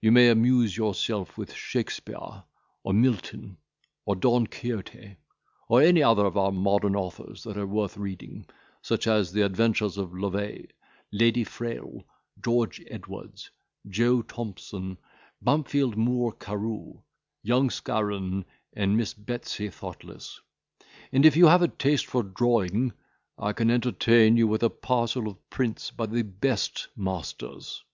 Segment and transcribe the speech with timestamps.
[0.00, 2.42] You may amuse yourself with Shakespeare,
[2.82, 3.56] or Milton,
[4.04, 5.16] or Don Quixote,
[5.68, 8.46] or any of our modern authors that are worth reading,
[8.82, 10.66] such as the Adventures of Loveill,
[11.12, 12.02] Lady Frail,
[12.44, 13.48] George Edwards,
[13.88, 14.98] Joe Thompson,
[15.40, 17.02] Bampfylde Moore Carew,
[17.44, 20.40] Young Scarron, and Miss Betsy Thoughtless;
[21.12, 22.92] and if you have a taste for drawing,
[23.38, 27.84] I can entertain you with a parcel of prints by the best masters."